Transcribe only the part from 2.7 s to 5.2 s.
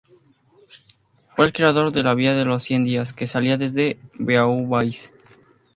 días" que salía desde Beauvais.